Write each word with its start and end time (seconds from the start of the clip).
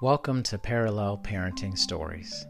Welcome 0.00 0.44
to 0.44 0.58
Parallel 0.58 1.18
Parenting 1.24 1.76
Stories, 1.76 2.46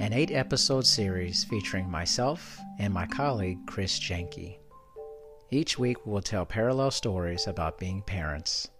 an 0.00 0.14
eight 0.14 0.30
episode 0.30 0.86
series 0.86 1.44
featuring 1.44 1.90
myself 1.90 2.58
and 2.78 2.94
my 2.94 3.04
colleague 3.04 3.58
Chris 3.66 4.00
Janke. 4.00 4.56
Each 5.50 5.78
week 5.78 6.06
we 6.06 6.12
will 6.12 6.22
tell 6.22 6.46
parallel 6.46 6.90
stories 6.90 7.46
about 7.46 7.78
being 7.78 8.00
parents. 8.00 8.70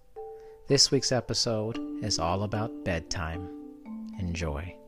This 0.66 0.90
week's 0.90 1.12
episode 1.12 1.78
is 2.02 2.18
all 2.18 2.44
about 2.44 2.86
bedtime. 2.86 3.50
Enjoy. 4.18 4.79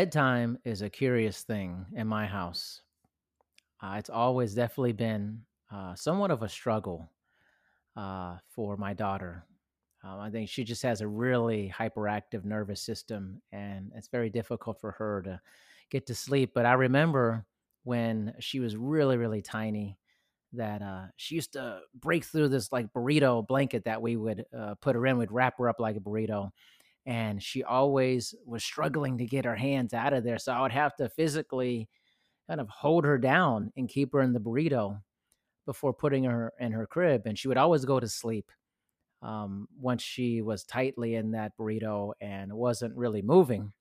Bedtime 0.00 0.56
is 0.64 0.80
a 0.80 0.88
curious 0.88 1.42
thing 1.42 1.84
in 1.94 2.06
my 2.06 2.24
house. 2.24 2.80
Uh, 3.82 3.96
it's 3.98 4.08
always 4.08 4.54
definitely 4.54 4.94
been 4.94 5.42
uh, 5.70 5.94
somewhat 5.94 6.30
of 6.30 6.42
a 6.42 6.48
struggle 6.48 7.12
uh, 7.98 8.38
for 8.48 8.78
my 8.78 8.94
daughter. 8.94 9.44
Um, 10.02 10.20
I 10.20 10.30
think 10.30 10.48
she 10.48 10.64
just 10.64 10.82
has 10.84 11.02
a 11.02 11.06
really 11.06 11.70
hyperactive 11.78 12.46
nervous 12.46 12.80
system, 12.80 13.42
and 13.52 13.92
it's 13.94 14.08
very 14.08 14.30
difficult 14.30 14.80
for 14.80 14.92
her 14.92 15.20
to 15.26 15.38
get 15.90 16.06
to 16.06 16.14
sleep. 16.14 16.52
But 16.54 16.64
I 16.64 16.72
remember 16.72 17.44
when 17.84 18.32
she 18.38 18.58
was 18.58 18.78
really, 18.78 19.18
really 19.18 19.42
tiny 19.42 19.98
that 20.54 20.80
uh, 20.80 21.08
she 21.16 21.34
used 21.34 21.52
to 21.52 21.80
break 21.94 22.24
through 22.24 22.48
this 22.48 22.72
like 22.72 22.90
burrito 22.94 23.46
blanket 23.46 23.84
that 23.84 24.00
we 24.00 24.16
would 24.16 24.46
uh, 24.58 24.76
put 24.76 24.96
her 24.96 25.06
in. 25.06 25.18
We'd 25.18 25.30
wrap 25.30 25.58
her 25.58 25.68
up 25.68 25.78
like 25.78 25.96
a 25.96 26.00
burrito 26.00 26.52
and 27.06 27.42
she 27.42 27.62
always 27.62 28.34
was 28.44 28.62
struggling 28.62 29.18
to 29.18 29.26
get 29.26 29.44
her 29.44 29.56
hands 29.56 29.94
out 29.94 30.12
of 30.12 30.24
there. 30.24 30.38
So 30.38 30.52
I 30.52 30.62
would 30.62 30.72
have 30.72 30.94
to 30.96 31.08
physically 31.08 31.88
kind 32.48 32.60
of 32.60 32.68
hold 32.68 33.04
her 33.04 33.18
down 33.18 33.72
and 33.76 33.88
keep 33.88 34.12
her 34.12 34.20
in 34.20 34.32
the 34.32 34.40
burrito 34.40 35.00
before 35.66 35.92
putting 35.92 36.24
her 36.24 36.52
in 36.58 36.72
her 36.72 36.86
crib. 36.86 37.22
And 37.26 37.38
she 37.38 37.48
would 37.48 37.56
always 37.56 37.84
go 37.84 38.00
to 38.00 38.08
sleep 38.08 38.50
um, 39.22 39.68
once 39.78 40.02
she 40.02 40.42
was 40.42 40.64
tightly 40.64 41.14
in 41.14 41.32
that 41.32 41.52
burrito 41.58 42.12
and 42.20 42.52
wasn't 42.52 42.96
really 42.96 43.22
moving. 43.22 43.72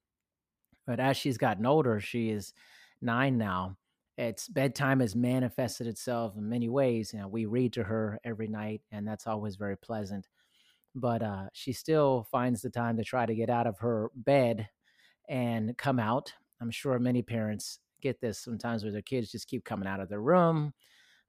But 0.86 1.00
as 1.00 1.18
she's 1.18 1.38
gotten 1.38 1.66
older, 1.66 2.00
she 2.00 2.30
is 2.30 2.54
nine 3.02 3.38
now. 3.38 3.78
It's 4.18 4.50
bedtime 4.50 5.00
has 5.00 5.16
manifested 5.16 5.88
itself 5.88 6.36
in 6.36 6.50
many 6.50 6.68
ways. 6.68 7.14
You 7.14 7.20
know, 7.20 7.28
we 7.28 7.46
read 7.46 7.74
to 7.74 7.84
her 7.84 8.20
every 8.24 8.48
night, 8.48 8.82
and 8.92 9.08
that's 9.08 9.28
always 9.28 9.56
very 9.56 9.78
pleasant 9.78 10.28
but 11.00 11.22
uh, 11.22 11.48
she 11.54 11.74
still 11.74 12.28
finds 12.32 12.62
the 12.62 12.70
time 12.70 12.98
to 12.98 13.04
try 13.04 13.26
to 13.26 13.36
get 13.36 13.50
out 13.50 13.68
of 13.68 13.80
her 13.80 14.10
bed 14.16 14.68
and 15.28 15.78
come 15.78 16.00
out. 16.00 16.34
I'm 16.62 16.72
sure 16.72 16.98
many 17.00 17.22
parents 17.22 17.80
get 18.02 18.20
this 18.22 18.40
sometimes 18.40 18.84
where 18.84 18.92
their 18.92 19.02
kids 19.02 19.32
just 19.32 19.48
keep 19.48 19.64
coming 19.64 19.88
out 19.88 20.00
of 20.00 20.10
their 20.10 20.22
room 20.22 20.74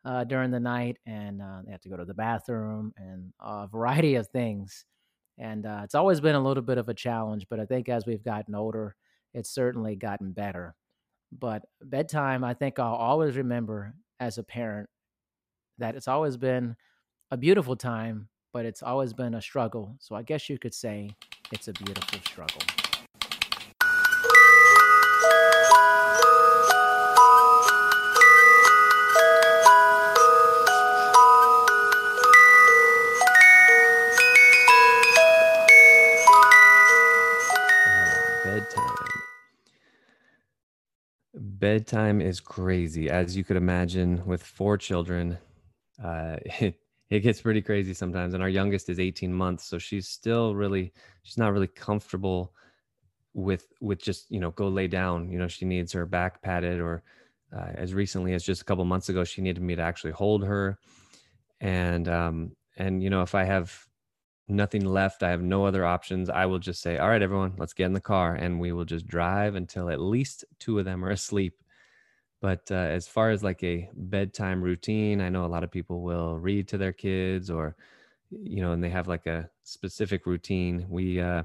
uh, 0.05 0.25
during 0.25 0.51
the 0.51 0.61
night 0.61 0.99
and 1.07 1.43
uh, 1.43 1.61
they 1.65 1.73
have 1.73 1.81
to 1.83 1.89
go 1.89 1.97
to 1.97 2.05
the 2.05 2.15
bathroom 2.15 2.93
and 2.97 3.33
a 3.41 3.67
variety 3.67 4.15
of 4.15 4.29
things. 4.29 4.85
And 5.39 5.67
uh, 5.67 5.81
it's 5.85 5.95
always 5.95 6.21
been 6.21 6.35
a 6.35 6.43
little 6.43 6.63
bit 6.63 6.79
of 6.79 6.89
a 6.89 6.95
challenge, 6.95 7.47
but 7.49 7.61
I 7.61 7.67
think 7.67 7.89
as 7.89 8.07
we've 8.07 8.23
gotten 8.23 8.55
older, 8.55 8.95
it's 9.33 9.51
certainly 9.51 9.97
gotten 9.97 10.33
better. 10.33 10.75
But 11.33 11.63
bedtime, 11.83 12.45
I 12.45 12.55
think 12.55 12.79
I'll 12.79 12.95
always 12.95 13.37
remember 13.37 13.95
as 14.19 14.39
a 14.39 14.43
parent 14.43 14.89
that 15.79 15.95
it's 15.97 16.09
always 16.09 16.37
been 16.37 16.77
a 17.31 17.37
beautiful 17.37 17.77
time 17.77 18.29
but 18.53 18.67
it's 18.67 18.83
always 18.83 19.13
been 19.13 19.35
a 19.35 19.43
struggle. 19.43 19.97
So 19.99 20.15
I 20.15 20.23
guess 20.23 20.49
you 20.49 20.59
could 20.59 20.75
say 20.75 21.15
it's 21.53 21.69
a 21.69 21.73
beautiful 21.73 22.19
struggle. 22.21 22.63
bedtime. 38.45 39.23
Bedtime 41.35 42.21
is 42.21 42.41
crazy, 42.41 43.09
as 43.09 43.37
you 43.37 43.45
could 43.45 43.57
imagine. 43.57 44.25
With 44.27 44.43
four 44.43 44.77
children, 44.77 45.39
uh, 46.03 46.37
it 46.61 46.81
it 47.11 47.21
gets 47.21 47.41
pretty 47.41 47.61
crazy 47.61 47.93
sometimes. 47.93 48.35
And 48.35 48.43
our 48.43 48.49
youngest 48.49 48.89
is 48.89 49.01
18 49.01 49.33
months, 49.33 49.65
so 49.65 49.79
she's 49.79 50.09
still 50.09 50.55
really 50.55 50.93
she's 51.23 51.39
not 51.39 51.53
really 51.53 51.67
comfortable 51.67 52.53
with 53.35 53.67
with 53.81 54.03
just 54.03 54.31
you 54.31 54.41
know 54.41 54.53
go 54.53 54.69
lay 54.69 54.87
down. 54.87 55.31
You 55.31 55.39
know, 55.39 55.49
she 55.49 55.65
needs 55.65 55.93
her 55.93 56.07
back 56.07 56.41
patted, 56.41 56.81
or 56.81 57.03
uh, 57.55 57.73
as 57.75 57.95
recently 57.95 58.33
as 58.33 58.45
just 58.45 58.63
a 58.63 58.65
couple 58.65 58.85
months 58.85 59.09
ago, 59.09 59.25
she 59.25 59.43
needed 59.43 59.63
me 59.63 59.75
to 59.77 59.83
actually 59.83 60.13
hold 60.13 60.45
her. 60.45 60.79
And 61.61 62.09
um, 62.09 62.57
and 62.77 63.03
you 63.03 63.11
know, 63.11 63.23
if 63.23 63.35
I 63.35 63.45
have 63.45 63.87
nothing 64.49 64.85
left, 64.85 65.23
I 65.23 65.31
have 65.31 65.43
no 65.43 65.65
other 65.65 65.85
options. 65.85 66.31
I 66.31 66.47
will 66.47 66.59
just 66.59 66.81
say, 66.81 66.99
all 66.99 67.09
right, 67.09 67.23
everyone, 67.23 67.55
let's 67.57 67.73
get 67.73 67.87
in 67.87 67.93
the 67.93 68.01
car, 68.01 68.37
and 68.37 68.61
we 68.61 68.73
will 68.73 68.85
just 68.85 69.07
drive 69.07 69.57
until 69.57 69.91
at 69.91 70.01
least 70.01 70.45
two 70.61 70.79
of 70.79 70.85
them 70.85 71.05
are 71.05 71.11
asleep 71.11 71.61
but 72.41 72.69
uh, 72.71 72.75
as 72.75 73.07
far 73.07 73.31
as 73.31 73.43
like 73.45 73.63
a 73.63 73.89
bedtime 73.95 74.63
routine, 74.63 75.21
I 75.21 75.29
know 75.29 75.45
a 75.45 75.49
lot 75.49 75.65
of 75.65 75.71
people 75.71 76.03
will 76.03 76.39
read 76.39 76.69
to 76.69 76.79
their 76.79 76.93
kids 76.93 77.51
or, 77.51 77.77
you 78.31 78.63
know, 78.63 78.73
and 78.73 78.83
they 78.83 78.89
have 78.89 79.09
like 79.09 79.27
a 79.27 79.51
specific 79.63 80.27
routine. 80.27 80.87
We, 80.89 81.21
uh, 81.21 81.43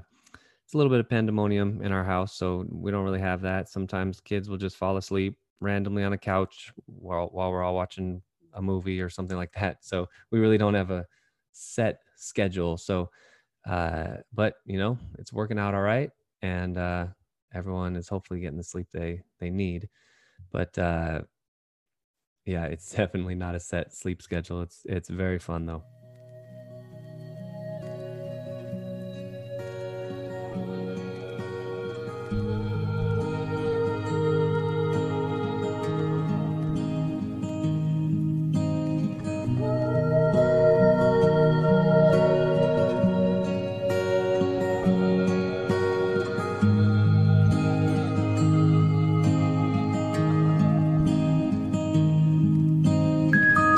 it's 0.64 0.74
a 0.74 0.76
little 0.76 0.90
bit 0.90 1.00
of 1.00 1.08
pandemonium 1.08 1.80
in 1.82 1.92
our 1.92 2.02
house, 2.02 2.34
so 2.34 2.66
we 2.70 2.90
don't 2.90 3.04
really 3.04 3.20
have 3.20 3.40
that. 3.42 3.68
Sometimes 3.68 4.20
kids 4.20 4.48
will 4.48 4.56
just 4.56 4.76
fall 4.76 4.96
asleep 4.96 5.38
randomly 5.60 6.02
on 6.02 6.12
a 6.12 6.18
couch 6.18 6.72
while 6.86 7.28
while 7.28 7.52
we're 7.52 7.62
all 7.62 7.74
watching 7.74 8.20
a 8.54 8.60
movie 8.60 9.00
or 9.00 9.08
something 9.08 9.36
like 9.36 9.52
that. 9.52 9.84
So 9.84 10.08
we 10.32 10.40
really 10.40 10.58
don't 10.58 10.74
have 10.74 10.90
a 10.90 11.06
set 11.52 12.00
schedule. 12.16 12.76
So, 12.76 13.10
uh, 13.64 14.16
but 14.32 14.54
you 14.64 14.76
know, 14.78 14.98
it's 15.18 15.32
working 15.32 15.58
out 15.58 15.72
all 15.74 15.82
right, 15.82 16.10
and 16.42 16.76
uh, 16.76 17.06
everyone 17.54 17.94
is 17.94 18.08
hopefully 18.08 18.40
getting 18.40 18.58
the 18.58 18.64
sleep 18.64 18.88
they 18.92 19.22
they 19.38 19.50
need 19.50 19.88
but 20.52 20.76
uh 20.78 21.22
yeah, 22.44 22.64
it's 22.66 22.90
definitely 22.94 23.34
not 23.34 23.54
a 23.54 23.60
set 23.60 23.92
sleep 23.92 24.22
schedule. 24.22 24.62
It's 24.62 24.82
it's 24.86 25.08
very 25.08 25.38
fun 25.38 25.66
though. 25.66 25.82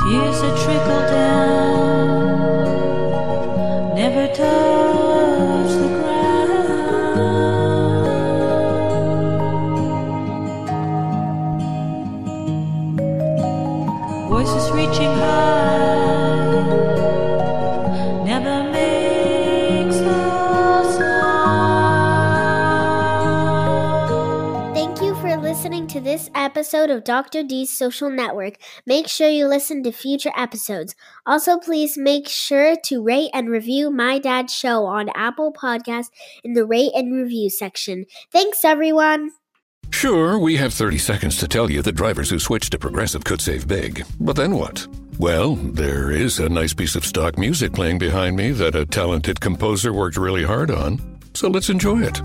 Tears 0.08 0.40
a 0.40 0.48
trickle 0.56 0.97
episode 26.58 26.90
of 26.90 27.04
Dr. 27.04 27.44
D's 27.44 27.70
Social 27.70 28.10
Network. 28.10 28.54
Make 28.84 29.06
sure 29.06 29.28
you 29.28 29.46
listen 29.46 29.84
to 29.84 29.92
future 29.92 30.32
episodes. 30.36 30.96
Also, 31.24 31.56
please 31.56 31.96
make 31.96 32.28
sure 32.28 32.74
to 32.86 33.00
rate 33.00 33.30
and 33.32 33.48
review 33.48 33.92
My 33.92 34.18
Dad's 34.18 34.52
Show 34.52 34.84
on 34.84 35.08
Apple 35.10 35.52
Podcasts 35.52 36.10
in 36.42 36.54
the 36.54 36.66
rate 36.66 36.90
and 36.96 37.14
review 37.14 37.48
section. 37.48 38.06
Thanks, 38.32 38.64
everyone. 38.64 39.30
Sure, 39.90 40.36
we 40.36 40.56
have 40.56 40.74
30 40.74 40.98
seconds 40.98 41.36
to 41.36 41.46
tell 41.46 41.70
you 41.70 41.80
that 41.80 41.92
drivers 41.92 42.28
who 42.28 42.40
switch 42.40 42.70
to 42.70 42.78
Progressive 42.78 43.22
could 43.22 43.40
save 43.40 43.68
big. 43.68 44.04
But 44.18 44.34
then 44.34 44.56
what? 44.56 44.84
Well, 45.20 45.54
there 45.54 46.10
is 46.10 46.40
a 46.40 46.48
nice 46.48 46.74
piece 46.74 46.96
of 46.96 47.06
stock 47.06 47.38
music 47.38 47.72
playing 47.72 47.98
behind 47.98 48.34
me 48.34 48.50
that 48.50 48.74
a 48.74 48.84
talented 48.84 49.40
composer 49.40 49.92
worked 49.92 50.16
really 50.16 50.42
hard 50.42 50.72
on. 50.72 51.20
So 51.34 51.48
let's 51.48 51.70
enjoy 51.70 52.02
it. 52.02 52.20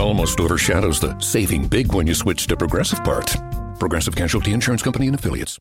Almost 0.00 0.40
overshadows 0.40 0.98
the 0.98 1.16
saving 1.20 1.68
big 1.68 1.94
when 1.94 2.06
you 2.06 2.14
switch 2.14 2.48
to 2.48 2.56
Progressive 2.56 3.04
part. 3.04 3.36
Progressive 3.78 4.16
Casualty 4.16 4.52
Insurance 4.52 4.82
Company 4.82 5.06
and 5.06 5.14
Affiliates. 5.14 5.60